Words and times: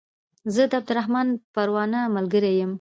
زه 0.53 0.63
د 0.69 0.73
عبدالرحمن 0.79 1.27
پروانه 1.53 2.01
ملګری 2.15 2.51
يم 2.59 2.69